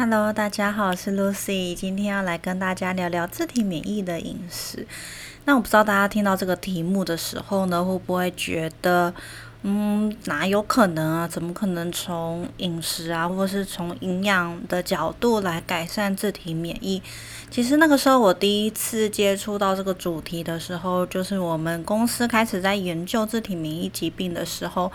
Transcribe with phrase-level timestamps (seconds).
[0.00, 4.86] Hello，大家好，我是 Lucy，今天要来跟大家聊聊自体免疫的饮食。
[5.44, 9.12] 那我不知道大家听到这个题目的时候呢，会不会觉得，
[9.62, 11.26] 嗯，哪有可能啊？
[11.26, 17.02] 怎么可能从饮食啊，或是从营养的角度来改善自体免疫？
[17.50, 24.92] 其实那个时候我第一次接触到这个主题的时候，就是我们公司开始在研究自体免疫疾病的时候。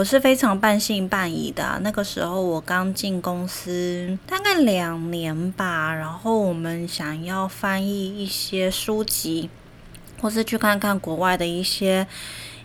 [0.00, 1.78] 我是非常半信半疑的。
[1.82, 9.50] 那个时候我刚进公司大概两年吧，然后我们想要翻译一些书籍，
[10.18, 12.06] 或是去看看国外的一些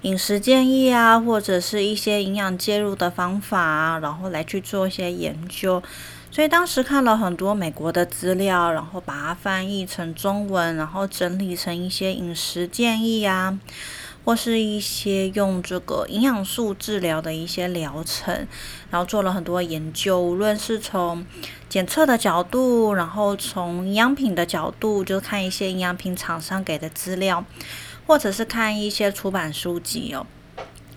[0.04, 5.84] 饮食建议啊，或者是一些营养介入的方法啊，然后来去做一些研究。
[6.32, 13.60] 所以当时看了很多美国的资料，然后把它翻译成中文，然后整理成一些饮食建议啊。
[14.26, 18.48] 或是一些用这个营养素治疗的一些疗程，
[18.90, 21.24] 然后做了很多研究，无论是从
[21.70, 27.46] 检测的角度，然后从营养品的角度，就看一些营养品厂商给的资料，
[28.08, 30.26] 或者是看一些出版书籍哦。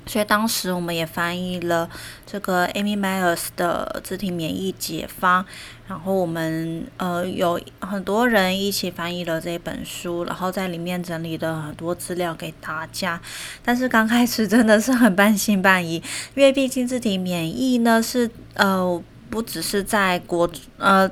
[0.08, 1.88] 所以当时我们也翻译了
[2.26, 5.44] 这个 Amy Myers 的自体免疫解方，
[5.86, 13.20] 然后我们呃有很多人一起翻译了这本书，然后在里面整理了很多资料给大家。
[13.62, 16.02] 但是刚开始真的是很半信半疑，
[16.34, 21.08] 因为毕竟自体免疫呢是呃不只是在国呃。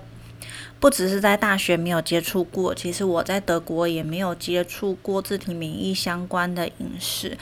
[0.86, 7.36] 不只是在大学没有接触过，其实我在德国也没有接触过自体免疫相关的饮食。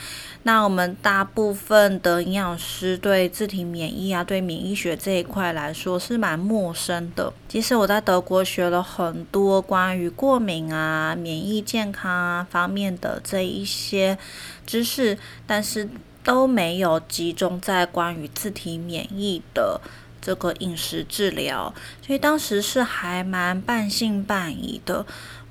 [0.45, 7.31] 那我们大部分的营养师对自体免疫啊，对免疫学这一块来说是蛮陌生的。
[7.47, 14.17] 其实我在德国学了很多关于过敏啊、免疫健康啊方面的这一些
[14.65, 15.87] 知识，但是
[16.23, 19.83] 都没有集中在关于自体免疫的。
[20.25, 25.05] 这个饮食治疗，所以当时是还蛮半信半疑的。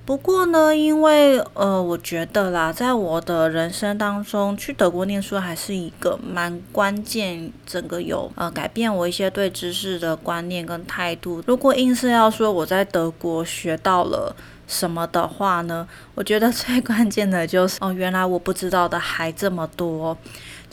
[0.05, 11.41] 不过呢，因为呃，我觉得啦，在我的人生当中，去德国念书还是一个蛮关键，整个有呃改变我一些对知识的观念跟态度。
[11.47, 14.35] 如果硬是要说我在德国学到了
[14.67, 20.17] 什么的话呢，我觉得最关键的就是哦，原来我不知道的还这么多。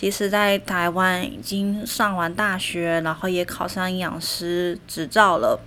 [0.00, 5.60] 即使在台湾已经上完大学，然后也考上营养师执照了，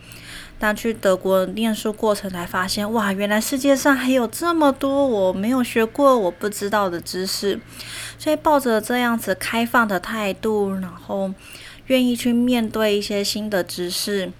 [0.57, 7.59] 但去德国念书过程才发现，哇，原来世界上还有这么多我没有学过、我不知道的知识。
[8.17, 11.31] 所以抱着这样子开放的态度，然后
[11.85, 14.31] 愿意去面对一些新的知识。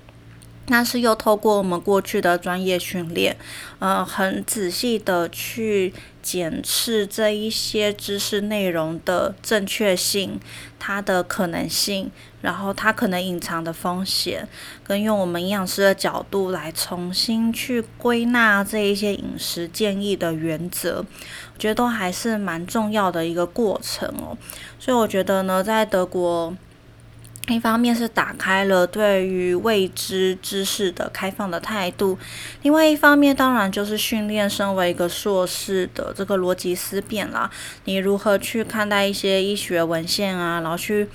[0.68, 3.35] 那是又透过我们过去的专业训练，
[3.79, 10.40] 呃，很仔细的去检视这一些知识内容的正确性，
[10.79, 12.09] 它的可能性，
[12.41, 14.47] 然后它可能隐藏的风险，
[14.85, 21.06] 跟用我们营养师的角度来重新去归纳这一些饮食建议的原则，
[21.53, 24.38] 我觉得都还是蛮重要的一个过程哦。
[24.80, 26.56] 所以我觉得呢，在德国。
[27.50, 32.18] 一方面是打开了对于未知知识的开放的态度，
[32.62, 37.52] 另外一方面当然就是训练身为一个硕士的这个逻辑思辨啦。
[37.84, 41.09] 你如何去看待一些医学文献啊，然后去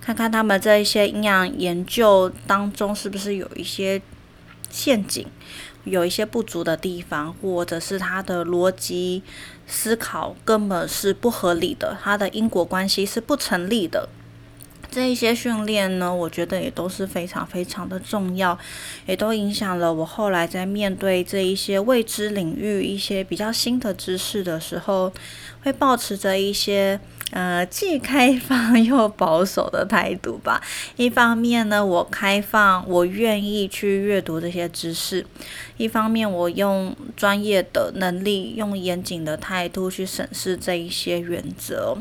[0.00, 4.02] 看看他们这一些营养研究当中是不是有一些
[4.68, 5.24] 陷阱，
[5.84, 9.22] 有一些不足的地方，或者是他的逻辑
[9.68, 14.08] 思考根本是不合理的，他的因果关系是不成立的。
[14.98, 18.58] 这一些训练呢，我觉得也都是非常非常的重要，
[19.06, 25.12] 也都影响了我后来在面对这一些未知领域、一些比较新的知识的时候，
[25.62, 26.98] 会保持着一些。
[27.30, 30.62] 呃，既开放又保守的态度吧。
[30.96, 35.22] 一方面呢，我开放，我愿意去阅读这些知识；
[35.76, 41.98] 一方面，我用专业的能力，用严谨的态度去审视这一些原则。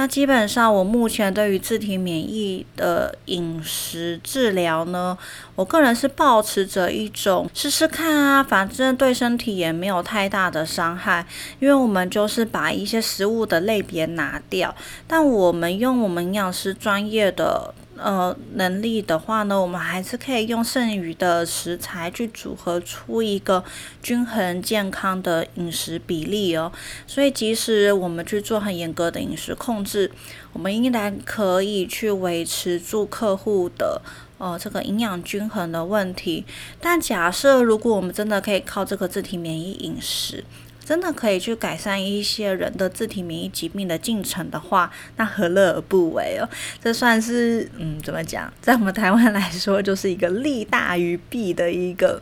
[0.00, 5.18] 那基本上，我目前对于自体免疫的饮食治疗呢，
[5.54, 11.26] 我个人是保持着一种试试看啊，反正对身体也没有太大的伤害，
[11.58, 14.74] 因为我们就是把一些食物的类别拿掉。
[15.06, 23.62] 但我们用我们营养师专业的呃能力的话呢，我们还是可以用剩余的食材去组合出一个
[24.02, 26.72] 均衡健康的饮食比例哦。
[27.06, 30.10] 所以即使我们去做很严格的饮食控制，
[30.52, 34.00] 我们依然可以去维持住客户的
[34.38, 36.44] 呃这个营养均衡的问题。
[36.80, 40.44] 但假设如果我们真的可以靠这个自体免疫饮食，
[40.90, 46.48] 真的可以去改善一些人的自体免疫疾病的进程的话，那何乐而不为哦？
[46.82, 52.20] 这算是嗯，怎么讲，在我们台湾来说，就是一个利大于弊的一个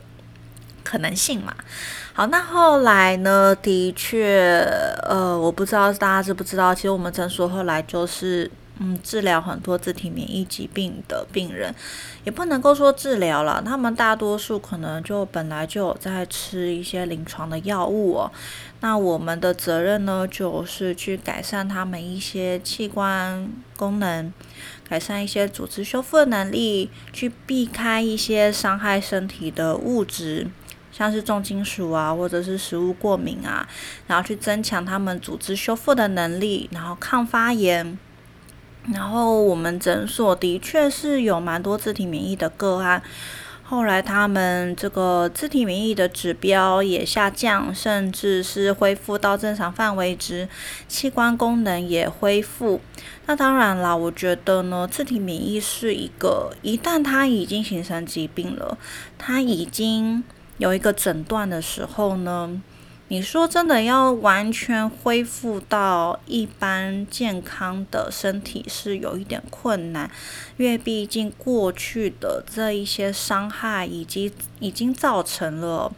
[0.85, 1.57] 可能性嘛。
[2.13, 3.57] 好，那后来呢？
[3.63, 4.61] 的确，
[5.09, 8.51] 呃，我不知道大家知不知道，其实我们诊所后来就是。
[8.81, 11.75] 嗯，治疗很多自体免疫疾病的病人，
[12.23, 13.61] 也不能够说治疗了。
[13.61, 18.31] 他们大多数可能就本来就有在吃一些临床的药物哦。
[18.81, 24.33] 那我们的责任呢，就是去改善他们一些器官功能，
[24.89, 30.47] 改善一些组织修复的能力，去避开一些伤害身体的物质，
[30.93, 33.69] 像是重金属啊，或者是食物过敏啊，
[34.07, 37.99] 然后去增强他们组织修复的能力，然后抗发炎。
[38.93, 43.03] 然后我们诊所的确是有蛮多自体免疫的个案，
[43.63, 50.49] 后来他们这个自体免疫的指标也下降，甚至是恢复到正常范围值，
[50.89, 52.81] 器官功能也恢复。
[53.27, 58.79] 那当然啦，我觉得呢，自体免疫是一个一旦它已经形成疾病了，
[59.19, 60.25] 它已经
[60.57, 62.63] 有一个诊断的时候呢。
[63.11, 70.11] 你说真的要完全恢复到一般健康的身体是有一点困难，
[70.59, 75.91] 因为毕竟过去的这一些伤害以及已经造成了，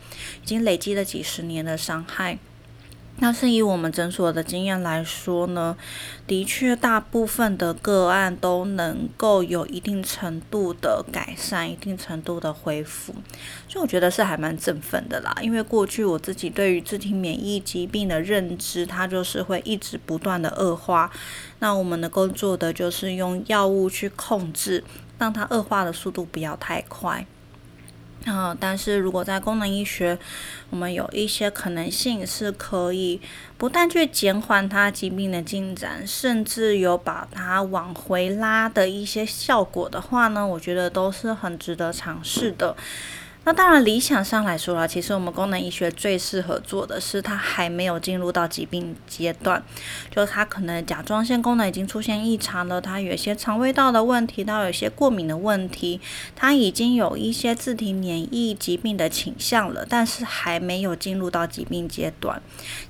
[0.44, 2.38] 已经累积了几十年的伤害。
[3.22, 5.76] 那是以我们诊所的经验来说呢，
[6.26, 13.14] 的确大部分的个案都能够有一定程度的改善，一定程度的恢复，
[13.68, 15.36] 所以我觉得是还蛮振奋的啦。
[15.42, 21.10] 因为过去我自己对于自体免疫疾病的认知，它就是会一直不断的恶化。
[21.58, 24.82] 那我们能够做的就是用药物去控制，
[25.18, 27.26] 让它恶化的速度不要太快。
[28.26, 30.18] 啊，但是如果在功能医学，
[30.68, 33.20] 我们有一些可能性是可以
[33.56, 42.76] 不但去减缓它疾病的进展，甚至有把它往回拉的一些效果的话呢，我觉得都是很值得尝试的。
[43.42, 49.60] 那当然，理想上来说啊，其实我们功能医学最适合做的是，它还没有进入到疾病阶段，
[50.10, 55.98] 就是它可能甲状腺功能已经出现异常了，它有一些肠胃道的问题，它有一些过敏的问题，
[56.36, 62.40] 它已经有一些自体免疫疾病的倾向了，但是还没有进入到疾病阶段。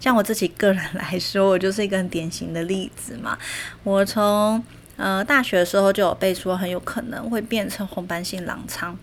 [0.00, 3.38] 像我自己个人来说，我就是一个很典型的例子嘛。
[3.84, 4.62] 我从
[4.96, 8.98] 呃大学的时候就有被说很有可能会变成红斑性狼疮。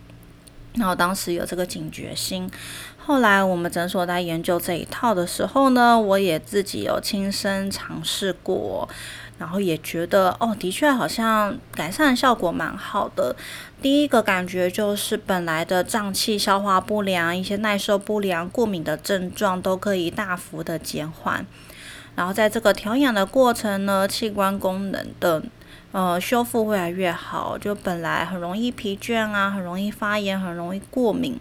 [0.78, 2.50] 然后当时有这个警觉心，
[2.98, 8.88] 后来我们诊所在研究这一套的时候呢，我也自己有亲身尝试过，
[9.40, 13.36] 然后也觉得哦，的确好像改善效果蛮好的。
[13.82, 21.46] 第一个感觉就是本来的胀气、消化不良、一些耐受不良、过敏的症状都可以大幅的减缓，
[22.16, 25.42] 然后在这个调养的过程呢，器官功能的。
[25.98, 31.40] 呃，修复越来越好，就本来很容易疲倦啊，很容易发炎，很容易过敏，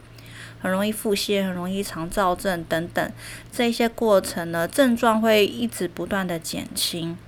[0.63, 3.13] 很容易腹泻，很容易肠燥症等等，
[3.53, 7.19] 这些过程呢，症状会一直不断的减轻。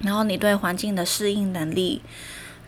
[0.00, 2.02] 然后你对环境的适应能力，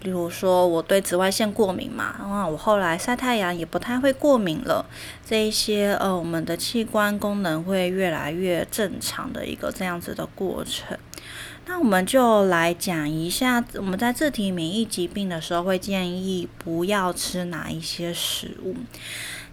[0.02, 4.86] 例如说我对紫外线过敏嘛，啊，我后来晒太阳也不太会过敏了。
[5.26, 10.96] 这一些呃，我们的器官功能会越来越正常的一个这样子的过程。
[11.66, 18.74] 那我们就来讲一下，我们在自体免疫疾病的时候会建议不要吃哪一些食物。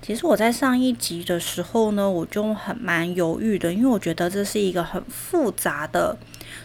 [0.01, 6.17] 其实我在上一集的时候呢，我就很蛮犹豫的，因为我觉得这是一个很复杂的。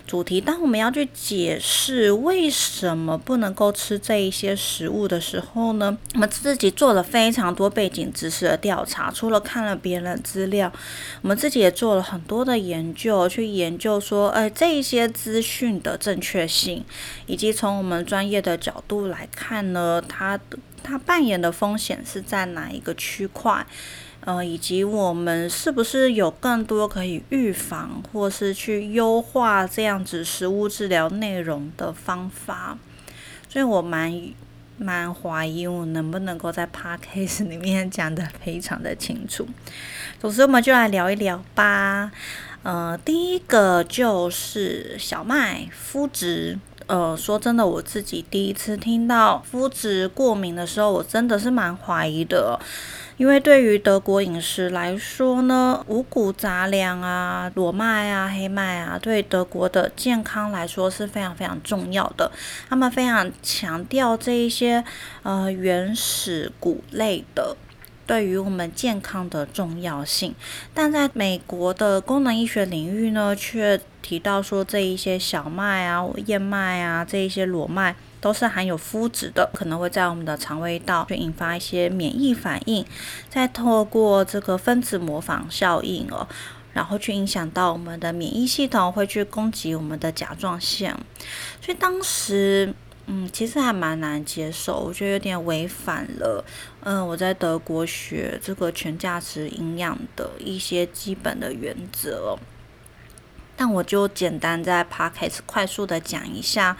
[0.06, 10.72] 主题，当我们要去解释为什么不能够吃这一些食物的时候呢，我们自己做了非常多背景知识的调查，除了看了别人的资料，
[11.22, 16.84] 我们自己也做了很多的研究，去研究说，呃，这一些资讯的正确性，
[17.26, 20.38] 以及从我们专业的角度来看呢，它
[20.82, 23.66] 它扮演的风险是在哪一个区块？
[24.24, 32.78] 呃，以及我们是不是有更多可以预防，或是去优化这样子食物治疗内容的方法？
[33.50, 34.30] 所以我蛮
[34.78, 39.46] 蛮怀疑我能不能够在 podcast 里面 讲的非常的清楚。
[40.18, 42.10] 总之，我们就来聊一聊吧。
[42.62, 46.58] 呃，第一个就是小麦麸质。
[46.86, 52.60] 呃，说真的，我自己第一次听到麸质过敏的时候，我真的是蛮怀疑的。
[53.16, 62.32] 因为对于德国饮食来说呢，五谷杂粮啊、裸麦啊、黑麦啊，对德国的健康来说是非常非常重要的。
[62.68, 64.84] 他们非常强调这一些
[65.22, 67.56] 呃原始谷类的
[68.06, 70.34] 对于我们健康的重要性。
[70.74, 77.94] 但在美国的功能医学领域呢，却提到说这一些小麦啊、燕麦啊、这一些裸麦
[78.24, 82.82] 都是含有麸质的，可能会在我们的肠胃道去引发一些免疫反应，
[83.28, 86.26] 再透过这个分子模仿效应哦。
[86.72, 90.96] 然后去影响到我们的免疫系统，会去攻击我们的甲状腺，
[91.60, 92.72] 所以当时，
[93.04, 96.42] 嗯，其实还蛮难接受，我觉得有点违反了，
[96.80, 102.38] 嗯，我在德国学这个全价值营养的一些基本的原则。
[103.56, 106.76] 但我就简单在 p o d c a s 快速的讲一下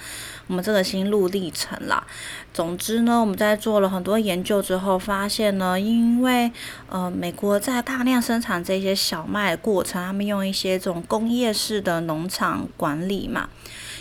[0.47, 2.07] 我们这个心路历程啦。
[2.53, 6.51] 总之呢，我们在做了很多研究之后，发现呢，因为
[6.89, 13.49] 呃，美国在大量生产这些小麦的过程，他们用一些这种工业式的农场管理嘛，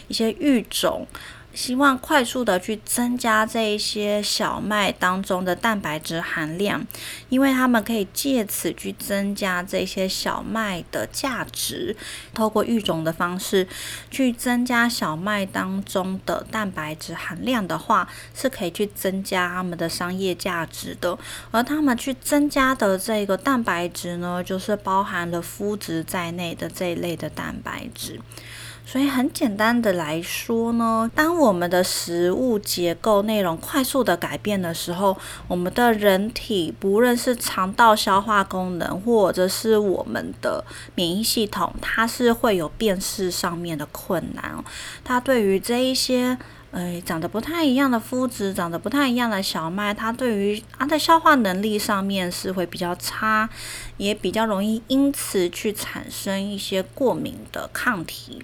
[0.07, 1.07] 一些育种。
[1.53, 6.85] 希望快速的去增加这一些小麦当中的蛋白质含量，
[7.29, 11.95] 因为他们可以借此去增加这些小麦的价值。
[12.33, 13.67] 透过育种的方式
[14.09, 21.17] 去增加小麦当中的蛋白质含量的话，是可以去增加他们的商业价值的。
[21.51, 28.19] 而他们去增加的这个蛋白质呢，就是包含了麸质在内的这一类的蛋白质。
[28.85, 40.63] 所以很简单的来说呢，当我们的食物结构内容快速的改变的时候，我们的人体不论是肠道消化功能，或者是我们的
[40.95, 44.63] 免疫系统，它是会有辨识上面的困难。
[45.03, 46.37] 它对于这一些。
[46.73, 53.47] 诶，长得不太一样的麸质，长得不太一样的小麦，它对于它的消化能力上面是会比较差，
[53.97, 58.43] 也比较容易因此去产生一些过敏的抗体，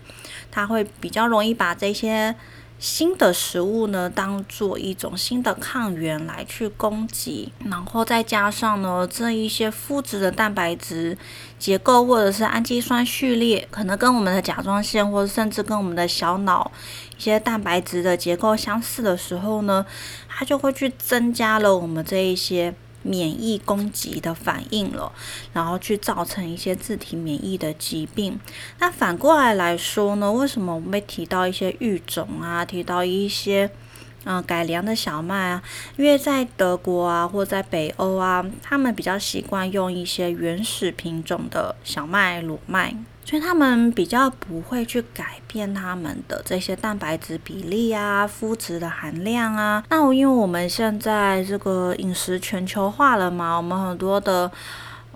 [0.52, 2.36] 它会比较容易把这些。
[2.82, 11.18] 新的食物呢，当做一种新的抗原来去攻击，然后再加上呢，这一些麸质的蛋白质
[11.58, 16.72] 结构或者是氨基酸序列，可能跟我们的甲状腺或者甚至跟我们的小脑
[17.18, 19.86] 一些蛋白质的结构相似的时候呢，
[20.30, 22.74] 它就会去增加了我们这一些。
[23.02, 25.12] 免疫攻击的反应了，
[25.54, 28.40] 然后去造成一些自体免疫的疾病。
[28.80, 30.32] 那反过来来说呢？
[30.32, 33.70] 为什么我们会提到一些育种啊，提到一些
[34.32, 35.64] 嗯改良的小麦啊？
[35.98, 42.96] 因为在德国啊，或在北欧啊，他们比较习惯用一些原始品种的小麦、裸麦。
[43.26, 49.84] 所以他们比较不会去改变他们的这些蛋白质比例啊、麸质的含量啊。
[49.90, 54.52] 那因为我们现在这个饮食全球化了嘛，我们很多的。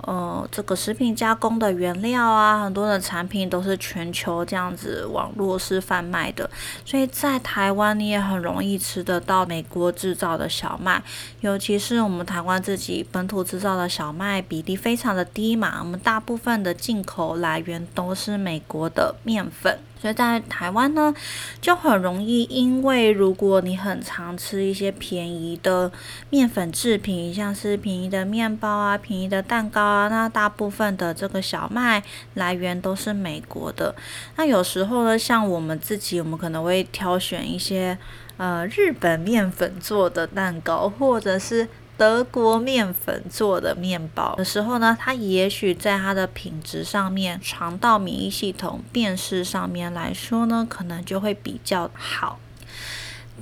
[0.05, 6.49] 呃，这个食品加工的原料啊，很多的产品都是全球这样子网络式贩卖的，
[6.83, 11.01] 所以在台湾你也很容易吃得到美国制造的小麦，
[11.41, 19.79] 尤其是我们台湾自己本土制造的小麦比例非常的低嘛，我们大部分的进口来源都是美国的面粉。
[20.01, 21.15] 所以在台湾呢，
[21.61, 25.89] 就很容易，因为如果你很常吃一些便宜的
[26.29, 33.95] 面粉制品，像是便宜的面包啊、便宜的蛋糕，那大部分的这个小麦来源都是美国的。
[34.35, 37.97] 那有时候呢，像我们自己，我们可能会挑选一些
[38.37, 41.67] 呃日本面粉做的蛋糕，或者是。
[41.95, 52.39] 德国面粉做的面包的时候呢，它也许在它的品质上面、肠道免疫系统辨识上面来说呢，可能就会比较好。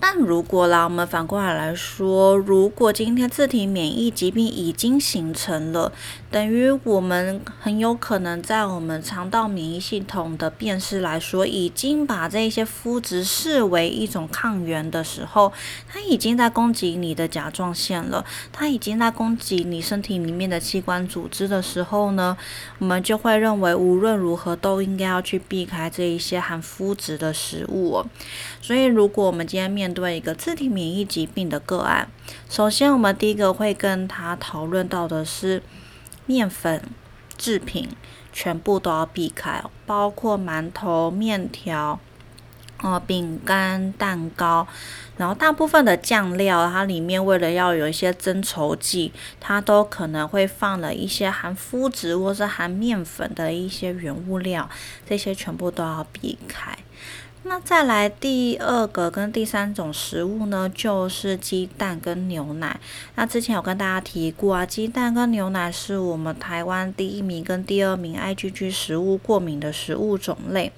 [0.02, 5.94] 但如果啦，我们反过来来说，如果今天自体免疫疾病已经形成了，
[6.32, 15.52] 等于我们很有可能在我们肠道免疫系统的辨识来说，已经把这些肤质视为一种抗原的时候，
[15.90, 18.24] 它已经在攻击你的甲状腺了，
[18.54, 22.38] 它已经在攻击你身体里面的器官组织的时候呢，
[22.80, 28.06] 我们就会认为无论如何都应该要去避开这一些含肤质的食物。
[28.62, 32.08] 所以，如果我们今天面对一个自体免疫疾病的个案，
[32.50, 35.62] 首先我们第一个会跟他讨论到的是
[36.26, 36.82] 面粉
[37.38, 37.90] 制品
[38.32, 42.00] 全部都要避开，包括馒头、面条、
[42.82, 44.68] 哦饼干、蛋糕，
[45.18, 54.70] 然后大部分的酱料，它里面为了要有一些增稠剂，它都可能会放了一些含麸质或是含面粉的一些原物料，
[55.08, 56.78] 这些全部都要避开。
[57.44, 62.80] 那再来第二个跟第三种食物呢，就是鸡蛋跟牛奶。
[63.16, 70.72] 那之前有跟大家提过啊，鸡蛋跟牛奶是我们台湾第一名跟第二名 IgG 食物过敏的食物种类。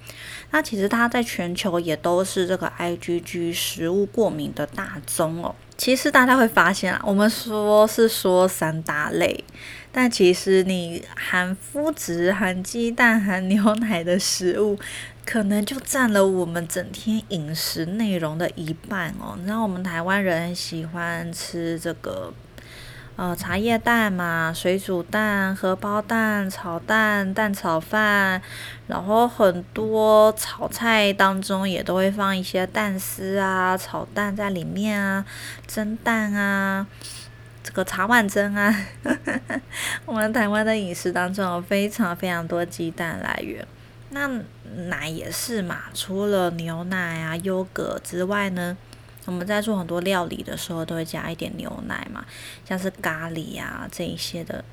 [0.51, 5.53] 那其实它在全球也都是这个 IgG 食物过敏的大宗哦。
[5.75, 9.43] 其实大家会发现啊，我们说是说三大类，
[9.93, 14.77] 但其实你含麸质、含鸡蛋、含牛奶的食物，
[15.23, 19.35] 可能就占了我们整天饮食内容的一半哦。
[19.37, 22.33] 你知道我们台湾人喜欢吃这个。
[23.15, 28.41] 呃，茶叶蛋嘛，水煮蛋、荷包蛋、炒蛋、蛋炒饭，
[28.87, 35.23] 然后很多炒菜当中也都会放一些蛋丝啊，炒蛋在里面啊，
[35.67, 36.87] 蒸蛋啊，
[37.63, 38.75] 这个茶碗蒸啊，
[40.05, 43.65] 我们台湾的饮食当中有非常非常多鸡蛋来源。
[44.09, 44.29] 那
[44.89, 48.77] 奶也是嘛，除了牛奶啊、优格之外呢？
[49.25, 52.25] 我们在做很多料理的时候，都会加一点牛奶嘛，
[52.67, 54.63] 像是咖喱啊这一些的。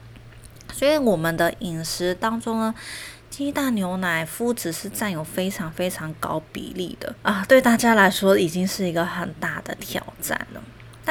[0.73, 2.75] 所以我们的饮食当中呢，
[3.31, 10.61] 鸡蛋、牛奶、麸质是占有非常非常高比例的啊，对大家来说已经是一个很大的挑战了。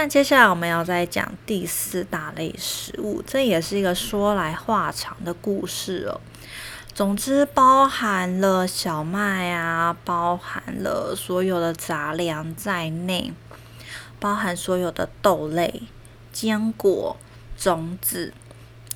[0.02, 6.22] 但接下来我们要再讲第四大类食物，这也是一个说来话长的故事哦。
[6.94, 13.34] 总之，包含了小麦啊，包含了所有的杂粮在内，
[14.22, 15.82] 包含所有的豆类、
[16.32, 17.18] 坚果、
[17.58, 18.34] 种子，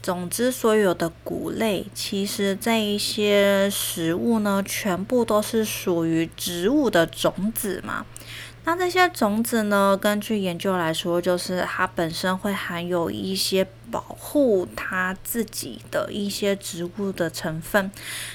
[0.02, 8.06] 总之所有的谷类，其实这一些食物呢，全部都是属于植物的种子嘛。
[8.66, 9.98] 那这些种子呢？
[10.02, 17.92] 根据研究来说，就是它本身会含有一些保护它自己的一些植物的成分。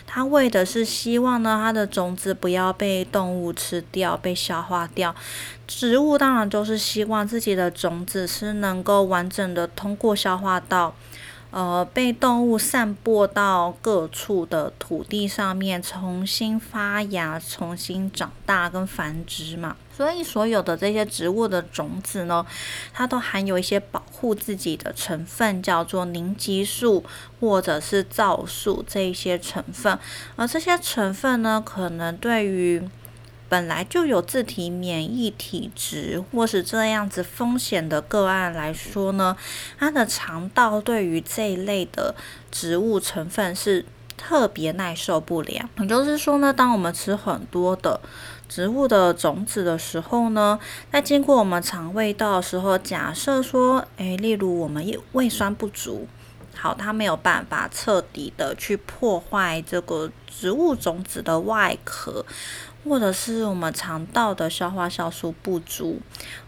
[0.07, 5.15] 它为的是希望呢，它的种子不要被动物吃掉、被消化掉。
[5.67, 10.95] 植物当然就是希望自己的种子是能够完整的通过消化道。
[11.51, 19.75] 呃，被动物散播到各处的土地上面，重新发芽、重新长大跟繁殖嘛。
[19.97, 22.47] 所以，所有的这些植物的种子呢，
[22.93, 27.03] 它都含有一些保护自己的成分，叫做凝集素
[27.41, 29.99] 或者是皂素这一些成分。
[30.37, 32.89] 而这些成分呢，可能对于
[33.49, 39.37] 本来就有自体免疫体质或是这样子风险的个案来说呢，
[39.79, 42.15] 它的肠道对于这一类的
[42.51, 43.85] 植物成分是
[44.17, 45.69] 特别耐受不了。
[45.79, 48.01] 也就是说呢，当我们吃很多的
[48.49, 50.59] 植物的种子的时候呢，
[50.93, 56.07] 在经过我们肠胃道的时候，假设说，诶，例如我们胃酸不足。
[56.61, 62.27] 好，它没有办法彻底的去破坏这个植物种子的外壳，
[62.89, 66.01] 或者是我们肠道的消化酵素不足，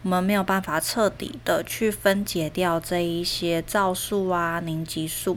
[0.03, 5.37] 我们没有办法彻底的去分解掉这一些皂素啊、凝集素，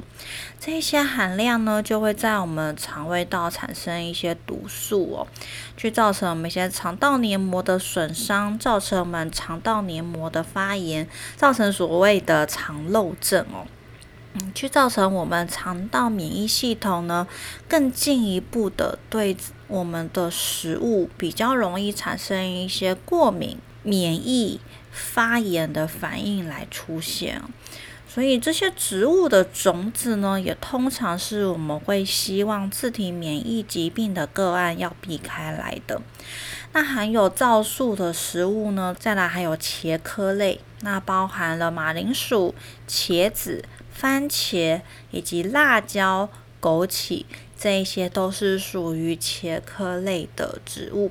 [0.59, 5.27] 这一些含量呢，就会在我们肠胃道产生一些毒素哦，
[5.75, 13.67] 去造成我们一些肠道黏膜的损伤，造成我们肠道黏膜的发炎，造成所谓的肠漏症哦。
[14.35, 17.27] 嗯，去造成我们肠道免疫系统呢，
[17.69, 19.37] 更进一步的对
[19.73, 24.59] 我们的食物比较容易产生一些过敏、免疫、
[24.91, 27.41] 发炎的反应来出现。
[28.07, 35.99] 所以这些植物的种子呢，也通常是我们会希望自体免疫疾病的个案要避开来的。
[36.73, 42.53] 那含有皂素的食物呢，再来还有茄科类，那包含了马铃薯、
[42.87, 43.65] 茄子。
[43.95, 44.81] 番茄
[45.11, 46.27] 以及辣椒、
[46.59, 47.25] 枸杞，
[47.63, 51.09] 这一些都是属于茄科类的植物，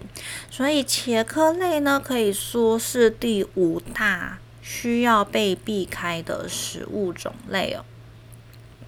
[0.51, 7.83] 所以茄科类呢，可以说是第五大需要被避开的食物种类哦。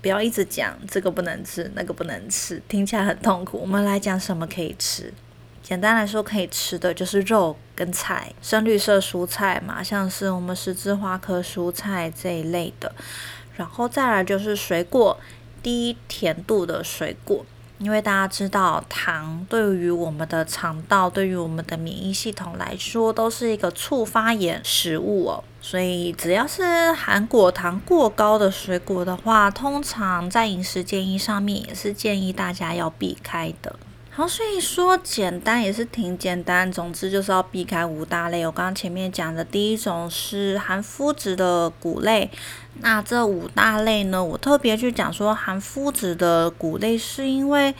[0.02, 3.56] 不要一直讲这个不能吃，那个不能吃，听起来很痛苦。
[3.56, 5.10] 我们来讲什么可以吃。
[5.62, 12.94] 简单来说，可以吃的就是肉跟菜，深绿色蔬菜嘛，像是我们十字花科蔬菜这一类的。
[13.56, 15.18] 然后再来就是水果，
[15.62, 17.46] 低甜度的水果，
[17.78, 33.76] 因为大家知道糖对于我们的肠道、对于我们的免疫系统来说都是一个促发炎食物哦，所以只要是含果糖过高的水果的话，通常在饮食建议上面也是建议大家要避开的。
[34.16, 38.46] 好，所以说简单也是挺简单，总之就是要避开五大类。
[38.46, 42.30] 我刚刚前面讲的第一种是含麸质的谷类，
[42.78, 47.74] 那这五大类呢，我特别去讲说含麸质的谷类，是因为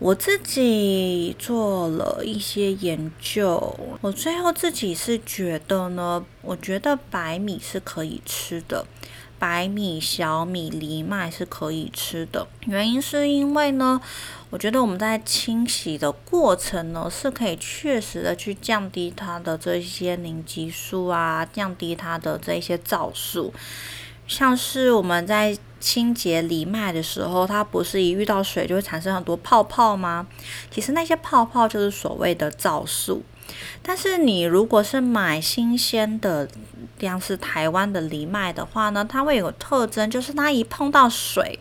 [0.00, 8.84] 我自己做了一些研究，我最后自己是觉得呢，我觉得白米是可以吃的。
[9.38, 12.46] 白米、小米、藜麦是可以吃的。
[12.66, 14.00] 原因是因为呢，
[14.52, 23.54] 我觉得我们在清洗的过程呢，是可以确实的去降低它的这些凝集素啊，降低它的这些皂素。
[24.28, 30.26] 像是我们在清洁藜麦的时候，它不是一遇到水就会产生很多泡泡吗？
[30.70, 33.22] 其实那些泡泡就是所谓的皂素。
[33.82, 36.46] 但是你如果是买新鲜的，
[37.00, 41.58] 像是台湾的藜麦的话呢，它会有特征，就是它一碰到水，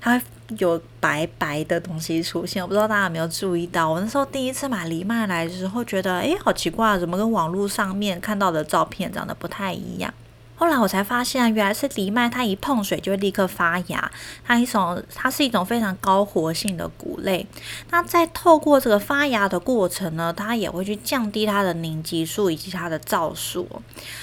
[0.00, 0.24] 它会
[0.58, 2.62] 有白白的东西出现。
[2.62, 10.12] 我不知道大家有没有注意到，我那时候第一次买藜麦来的时候，觉得诶，好奇怪，怎么跟网络上面看到的照片长得不太一样？
[10.56, 14.10] 后来我才发现，原来是藜麦，它一碰水就会立刻发芽。
[14.44, 17.44] 它一种，它是一种非常高活性的谷类。
[17.90, 23.68] 那在透过这个发芽的过程呢，它也会去降低它的凝集素以及它的皂素。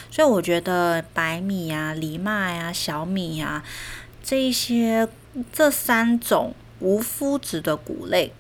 [0.10, 3.62] 所以我觉得白米啊、藜麦啊、小米啊
[4.24, 5.06] 这一些
[5.52, 8.34] 这三种无麸质的谷类。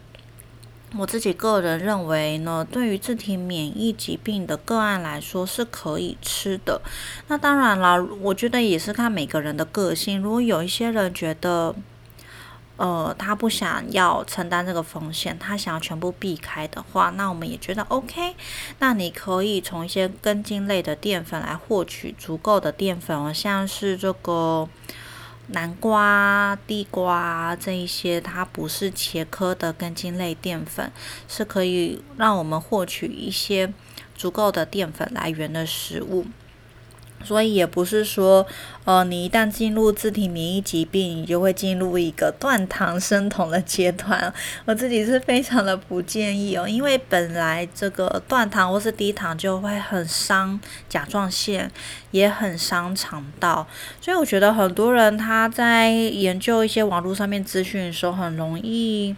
[0.97, 6.81] 我自己个人认为呢，对于自体免疫疾病的个案来说是可以吃的。
[7.27, 10.21] 那当然了，我觉得也是看每个人的个性。
[10.21, 11.73] 如果有一些人觉得，
[12.75, 18.35] 呃，他不想要承担这个风险，他想要全部避开的话，那我们也觉得 OK。
[18.79, 24.67] 那你可以从一些根茎类的淀粉来获取足够的淀粉，像是这个。
[25.47, 30.91] 南瓜、地瓜这一些，它不是茄科的根茎类淀粉，
[31.27, 33.73] 是可以让我们获取一些
[34.15, 36.25] 足够的淀粉来源的食物。
[37.23, 38.45] 所以也不是说，
[38.85, 44.33] 呃，你一旦进入自体免疫疾病，你就会进入一个断糖生酮的阶段。
[44.65, 51.71] 我自己是非常的不建议哦，因为本来这个断糖或是低糖就会很伤甲状腺，
[52.11, 53.67] 也很伤肠道。
[53.99, 59.15] 所以我觉得很多人他在研究一些网络上面资讯的时候，很容易。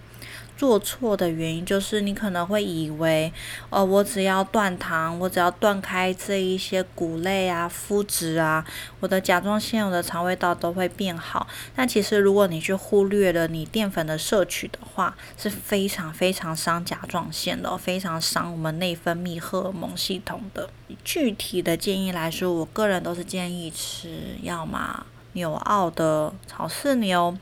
[0.55, 3.31] 做错的原因就是你可能会以为，
[3.69, 8.65] 哦，我只要断糖，我只要断开这一些谷类啊、麸质啊，
[8.99, 11.47] 我的甲状腺、我的肠胃道都会变好。
[11.75, 20.69] 但其实如果你去忽略了你淀粉的摄取的话，是非常非常伤甲状腺的，非常伤我们内分泌荷尔蒙系统的。
[21.03, 27.35] 具体的建议来说，我个人都是建议吃，要么纽澳的草饲牛。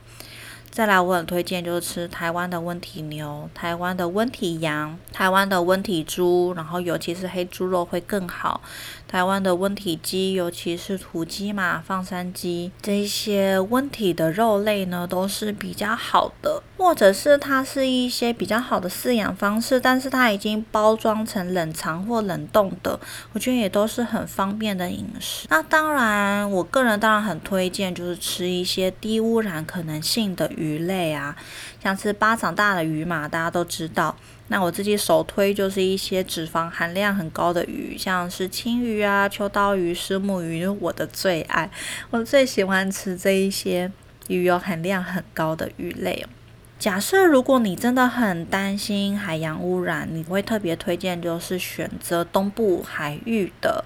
[0.72, 8.62] 再来，我很推荐就是吃台湾的温体牛、台湾的温体羊、台湾的温体猪，然后尤其是黑猪肉会更好。
[9.12, 22.98] 台湾的温体鸡，尤其是土鸡嘛、放山鸡，这些温体的肉类呢，都是比较好的，或者是它是一些比较好的饲养方式，但是它已经包装成冷藏或冷冻的，
[23.34, 25.46] 我觉得也都是很方便的饮食。
[25.50, 31.36] 那当然，我个人当然很推荐，就是吃一些低污染可能性的鱼类啊，
[31.82, 34.16] 像吃巴掌大的鱼嘛，大家都知道。
[34.52, 41.70] 那我自己首推就是一些脂肪含量很高的鱼，像是青鱼啊、秋刀鱼、石目鱼，我的最爱。
[42.10, 43.90] 我最喜欢吃这一些
[44.28, 46.26] 鱼油含量很高的鱼类。
[46.78, 53.82] 假设如果你真的很担心海洋污染，你会特别推荐就是选择东部海域的。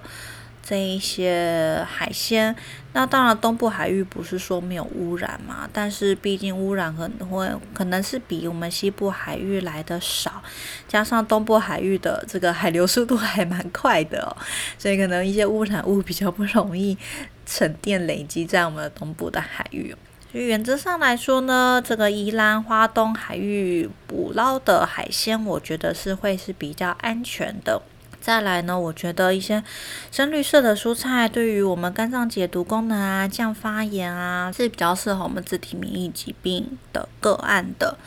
[0.67, 2.53] 这一些海鲜，
[2.91, 10.43] 那当然东部海域不是说没有污染嘛，但是毕竟污染可能会可能是比我们西部海域来的少，
[10.85, 14.35] 加上东部海域的这个海流速度还蛮快的哦，
[14.77, 16.97] 所以可能一些污染物比较不容易
[17.45, 19.95] 沉淀累积在我们的东部的海域。
[20.29, 27.81] 所以原则上来说呢，这个宜兰花东海域捕捞的海鲜，我觉得是会是比较安全的。
[28.27, 29.63] 再来呢，我觉得一些
[30.11, 37.97] 深绿色的蔬菜对于我们肝脏解毒功能啊、降发炎啊，是比较适合我们自体免疫疾病的个案的。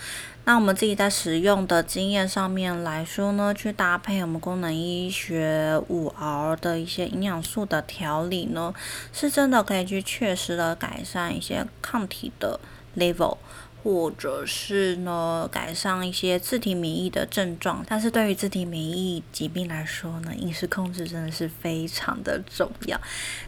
[0.44, 8.74] 那我们自己在使用的经验上面来说呢，去搭配我们功能医学五 R 的一些营养素的调理呢，
[9.14, 12.60] 是真的可以去确实的改善一些抗体的
[12.94, 13.38] level。
[13.82, 23.00] 或者是呢，改善一些自体免疫的症状，但是对于自体免疫疾病来说呢，饮食控制真的是非常的重要。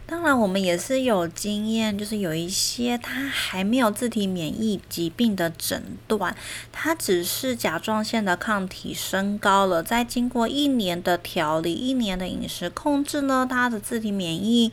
[0.07, 6.35] 当然，我们也是有经验，就是有一些他还没有自体免疫疾病的诊断，
[6.71, 14.71] 他只是甲状腺的抗体升高了，在经过一年的调理、一年的饮食控制呢，他的自体免疫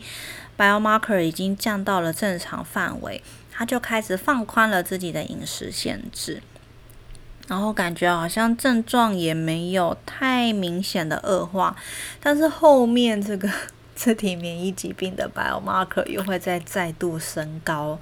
[0.57, 3.23] biomarker 已经降到了正常范围。
[3.61, 6.43] 他就开始放宽了自己的饮食限制，
[7.47, 11.77] 然后感觉好像症状也没有太明显的恶化，
[12.23, 13.51] 但是后面这个
[13.95, 18.01] 自体免疫疾病的 biomarker 又会再再度升高。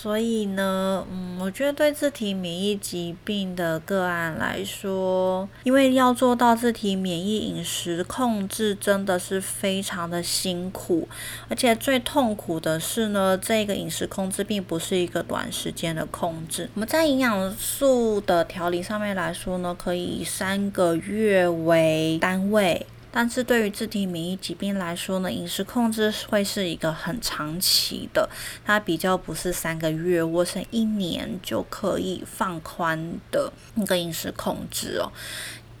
[0.00, 11.08] 所以呢，嗯，我觉得对自体免疫疾病的个案来说，因为要做到自体免疫饮食控制，真的是非常的辛苦，
[11.48, 16.70] 而且最痛苦的是呢，这个饮食控制并不是一个短时间的控制。
[16.74, 22.86] 我们在营养素的调理上面来说呢，可以以三个月为单位。
[23.10, 28.28] 但是对于自体免疫疾病来说呢，饮食控制会是一个很长期的，
[28.64, 35.10] 它比较不是三个月或是一年就可以放宽的那个饮食控制哦。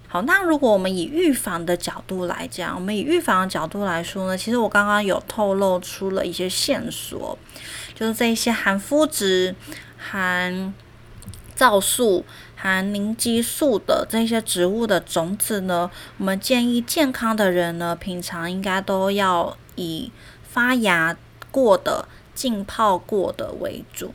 [0.08, 7.38] 好，那如果我们以预防的角度来讲，我们以预防的角度来说呢，其实我刚刚有透露出了一些线索，
[7.94, 9.54] 就是这一些含麸质、
[9.98, 10.72] 含
[11.54, 12.24] 皂素。
[12.60, 20.10] 含凝激素的这些植物的种子呢，我们建议健康的人呢，平常应该都要以
[20.42, 21.16] 发芽
[21.52, 24.12] 过的、浸泡过的为主。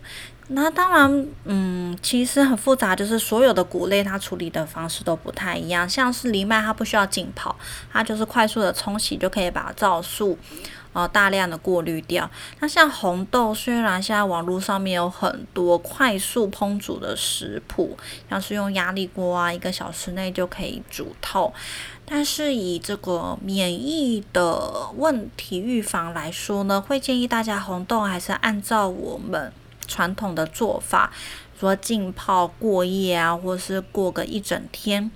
[0.50, 5.88] 那当然，嗯，其实很复杂，就是所有的谷类它处理的方式都不太一样。
[5.88, 7.56] 像是藜麦，它不需要浸泡，
[7.94, 10.38] 它就是快速的冲洗就可以把皂素。
[10.94, 12.30] 哦，大量的过滤掉。
[12.60, 17.98] 那像红豆，虽然现在网络上面有很多快速烹煮的食谱，
[18.30, 21.54] 像是用压力锅啊，一个小时内就可以煮透。
[22.06, 29.52] 但是以这个免疫的问题预防来说呢，会建议大家红豆还是按照我们
[29.88, 31.12] 传统的做法，
[31.60, 35.10] 说浸泡过夜啊，或是过个一整天。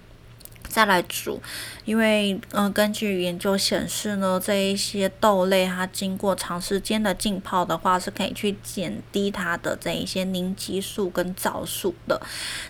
[0.67, 1.41] 再来煮，
[1.85, 12.21] 因为嗯，根据研究显示呢，这一些豆类它经过长时间的浸泡的话，是可以去减低它的这一些凝激素跟皂素的。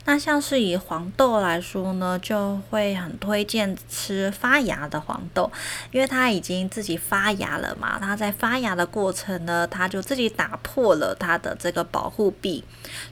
[0.06, 5.52] 那像是以黄豆来说呢，就会很推荐吃发芽的黄豆，
[5.92, 12.64] 因为它已经自己发芽了嘛，它在发芽的过程呢，它就自己打破了它的这个保护壁，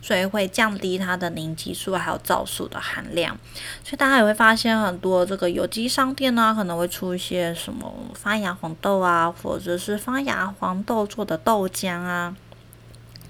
[0.01, 3.35] 所以会降低它的凝激素还有皂素的含量。
[3.83, 4.74] 所以大家也会发现。
[4.83, 12.35] 很多这个有机商店呢，可能会出一些什么发芽黄豆啊，或者是发芽黄豆做的豆浆啊，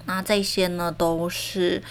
[0.06, 1.82] 那这些呢都是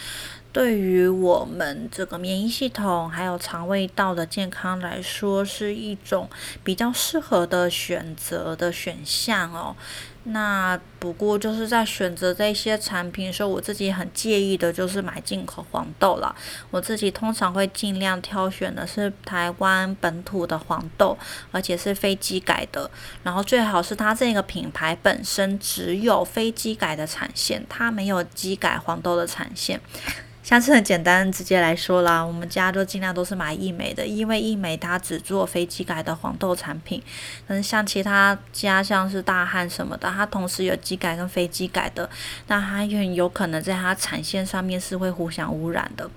[0.51, 6.29] 对于我们这个免疫系统还有肠胃道的健康来说，是一种
[6.63, 9.75] 比较适合的选择的选项哦。
[10.27, 16.35] 那不过就是在选择这些产品的时候，我自己很介意的就是买进口黄豆了。
[16.71, 21.15] 我自己通常会尽量挑选的是台湾本土的黄豆，
[21.51, 22.89] 而且是非机改的。
[23.21, 29.79] 然后最好是它这个品牌本身只有非机改的产线，它没有机改黄豆的产线。
[30.45, 37.01] 像是很简单直接来说啦，我们家都尽量都是买益美的，因为益美它只做非机改的黄豆产品。
[37.47, 42.07] 嗯像其他家像是大汉什么的，它同时有机改跟非机改的，
[42.45, 46.07] 那它很有可能在它产线上面是会互相污染的，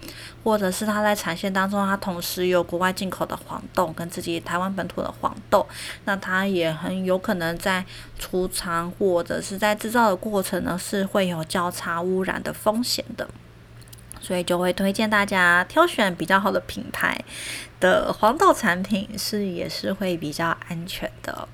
[0.45, 5.67] 或者是它在产线当中它同时有国外进口的黄豆跟自己台湾本土的黄豆，
[6.05, 7.83] 那它也很有可能在
[8.19, 13.27] 储藏或者是在制造的过程呢是会有交叉污染的风险的。
[14.21, 17.19] 所以就会推荐大家挑选比较好的品牌
[17.81, 21.49] 的黄豆产品，是也是会比较安全的。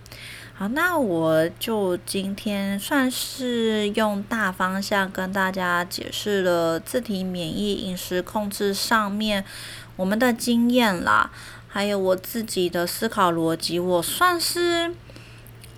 [0.54, 9.44] 好，那我就今天算是用大方向跟大家解释了自体免疫饮食控制上面
[9.96, 11.30] 我们的经验啦，
[11.66, 14.94] 还有我自己的思考逻辑，我算是。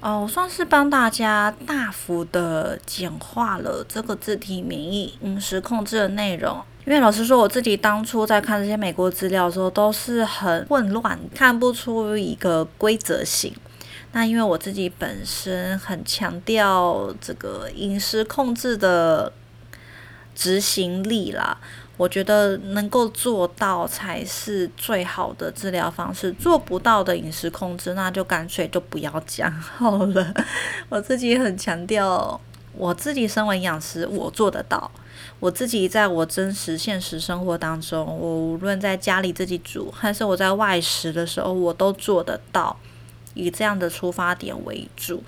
[0.02, 6.62] 哦，算是帮大家大幅的简化了这个自体免疫饮食控制的内容。
[6.86, 13.52] 因为老实说，我自己当初在看这些美国资料的时候，都是很混乱，看不出一个规则性。
[14.12, 19.32] 那因为我自己本身很强调这个饮食控制的
[20.34, 21.58] 执行力啦。
[21.96, 30.32] 我觉得能够做到才是最好的治疗方式，做不到的饮食控制，那就干脆就不要讲 好了。
[30.88, 32.40] 我自己很强调，
[32.74, 34.88] 我自己身为营养师，我做得到。
[35.38, 42.76] 我自己在我真实现实生活当中，我无论在家里自己煮，还是我在外食的时候，我都做得到，
[43.34, 45.22] 以这样的出发点为主，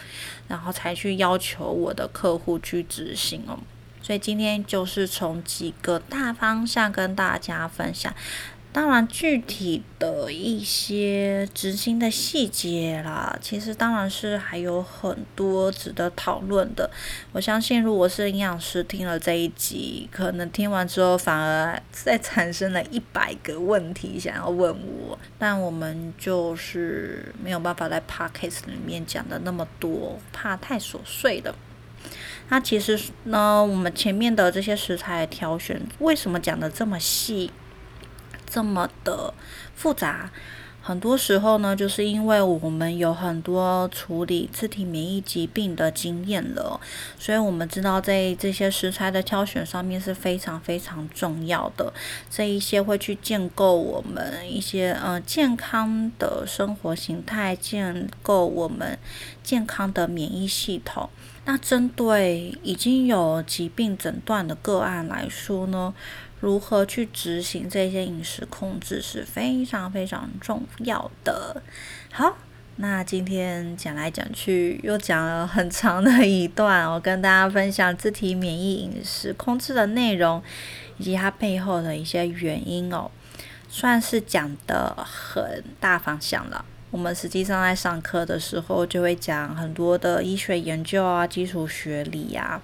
[0.48, 3.58] 然后才去要求我的客户去执行哦。
[4.00, 8.14] 所以今天就是从几个大方向跟大家分享。
[8.78, 16.88] 当然具体的一些执行的细节啦，其实当然是还有很多值得讨论的。
[17.32, 31.52] 我相信，如果是营养师听了这一集，可能听完之后反而再产生了一百个问题想要问我，但我们就是没有办法在 podcast 里面讲的那么多，怕太琐碎了。
[32.50, 37.50] 那其实呢，我们前面的这些食材挑选，为什么讲的这么细，
[38.48, 39.34] 这么的
[39.74, 40.30] 复杂？
[40.80, 46.80] 很多时候呢，就是因为我们有很多处理自体免疫疾病的经验了，
[47.18, 51.92] 所以我们知道在这些食材的挑选上面是非常非常重要的。
[52.30, 58.98] 这一些会去建构我们一些呃健康的生活形态，建构我们
[59.42, 61.10] 健康的免疫系统。
[61.44, 65.92] 那针对已经有疾病诊断的个案来说呢，
[66.40, 71.62] 如何去执行这些饮食控制是非常非常重要的。
[72.12, 72.36] 好，
[72.76, 80.40] 那今天讲来讲去又讲了很长的一段，我跟大家分享自体免疫饮食控制的内容
[80.98, 83.10] 以及它背后的一些原因哦，
[83.68, 86.64] 算是讲的很大方向了。
[86.90, 92.62] 我们实际上在上课的时候，就会讲很多的医学研究啊、基础学理呀，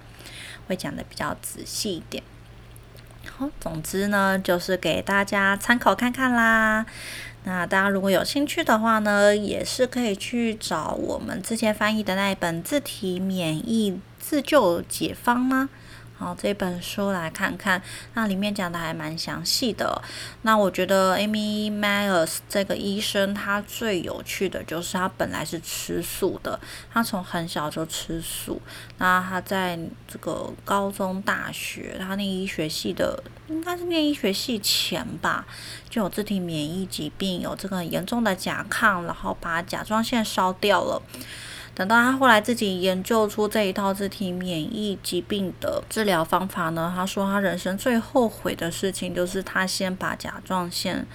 [0.67, 2.23] 会讲的比较仔细一点。
[3.25, 6.85] 好，总之呢，就是给大家参考看看啦。
[7.43, 15.69] 那大家如果有兴趣的话呢，也是可以去找我们之前翻译的那一本《自体免疫自救解方》吗？
[16.17, 17.81] 好，这本书来看看，
[18.13, 20.01] 那里面讲的还蛮详细的。
[20.43, 26.57] 那我觉得 Amy Myers 这个医生，他最有趣的就是他本来是吃素的，
[26.89, 28.61] 他从很小就吃素。
[28.97, 35.45] 那他在这个高中、大学，他念医学系的，应该是念医学系前吧，
[35.89, 41.01] 就有自体免疫疾病，有这个严重的甲亢，然后把甲状腺烧掉了。
[41.75, 51.05] 等到他后来自己研究出这一套自体免疫疾病的治疗方法呢，他说他人生最后悔的事情就是他先把甲状腺，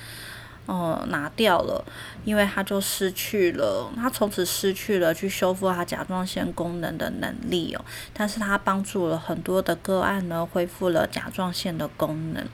[0.67, 1.83] 呃，拿掉了，
[2.27, 7.83] 因为他就失去了，他从此失去了去修复他甲状腺功能的能力哦。
[8.13, 12.47] 但是他帮助了很多的个案呢，恢复了甲状腺的功能，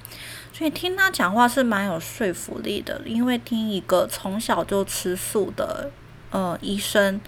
[0.52, 5.90] 所以听他讲话是蛮有说服力的，因为听一个从小就吃素的。
[6.32, 7.20] 呃，医生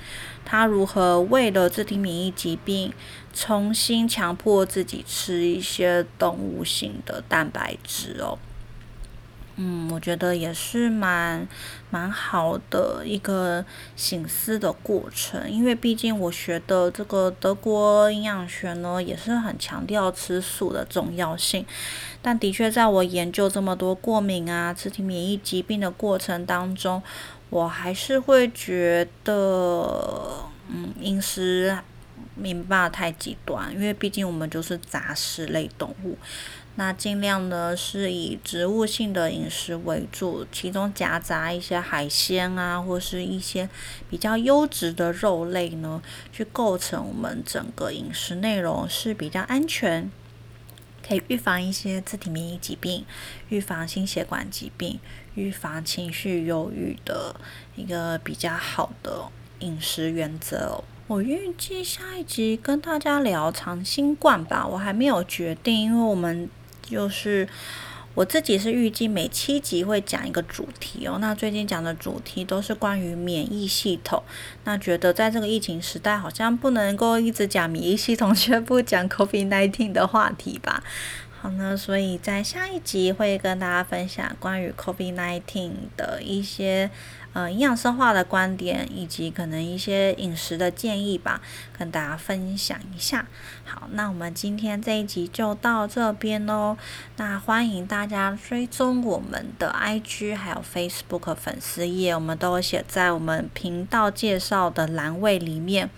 [0.50, 2.90] 他如何为了自体免疫疾病，
[3.34, 8.38] 重新强迫自己吃一些动物性的蛋白质哦？
[9.60, 11.46] 嗯，我觉得也是蛮
[11.90, 13.64] 蛮好的一个
[13.96, 21.66] 醒思的过程，因为毕竟我学的这个德国营养学呢，也是很强调吃素的重要性。
[22.22, 27.02] 但的确，在我研究这么多过敏啊、自体免疫疾病的过程当中，
[27.50, 31.78] 我还是会觉得，嗯，饮食
[32.34, 36.18] 没办法太极端，因为毕竟我们就是杂食类动物，
[36.76, 43.68] 那尽量呢是以植物性的饮食为主，其中夹杂一些海鲜啊，或是一些
[44.10, 50.10] 比较优质的肉类呢，去构成我们整个饮食内容是比较安全。
[51.00, 53.06] 可以预防一些自体免疫疾病，
[53.48, 55.00] 预防心血管疾病，
[55.38, 57.34] 预防情绪忧郁的
[57.76, 59.24] 一个比较好的
[59.60, 60.82] 饮食原则。
[61.06, 66.50] 我预计下一集跟大家聊长新冠吧，我还没有决定，因为我们
[66.82, 67.48] 就是。
[68.14, 71.18] 我自己是预计每七集会讲一个主题哦。
[71.20, 74.20] 那最近讲的主题都是关于免疫系统。
[74.64, 80.82] 那觉得在这个疫情时代，好像不能够一直讲免疫系统， 却不讲 COVID-19 的话题吧。
[81.40, 86.90] 好呢，所以在下一集会跟大家分享关于 COVID-19 的一些。
[87.34, 91.40] 呃，营养生化的观点以及可能一些饮食的建议吧，
[91.78, 93.26] 跟大家分享一下。
[93.64, 96.76] 好，那我们今天这一集就到这边喽。
[97.18, 105.90] 那欢迎大家追踪我们的 IG 还有 Facebook 粉丝页，我们都写在我们频道介绍的栏位里面。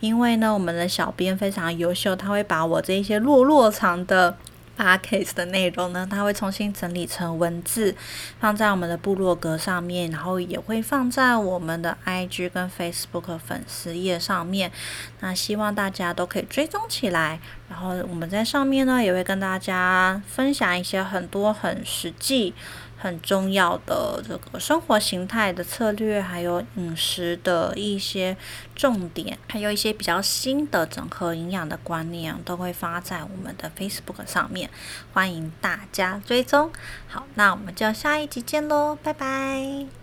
[0.00, 4.36] 因为呢，我们的小编非常优秀，他会把我这一些落落长的。
[4.76, 7.94] 八 case 的内容呢，它会重新整理成文字，
[8.40, 14.72] 放在我们的部落格上面，然后也会放在我们的 IG 跟 Facebook 粉丝页上面。
[15.20, 22.54] 那希望大家都可以追踪起来，然后我们在上面呢，也会跟大家分享一些很多很实际。
[23.02, 28.36] 很重要的这个生活形态的策略，还有饮食的一些
[28.76, 34.70] 重点，还有一些比较新的整合营养的观念，都会发在我们的 Facebook 上面，
[35.12, 36.70] 欢迎大家追踪。
[37.08, 40.01] 好，那我们就下一集见喽，拜拜。